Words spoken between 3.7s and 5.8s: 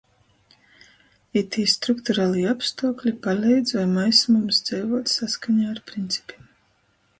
voi maisa mums dzeivuot saskaņā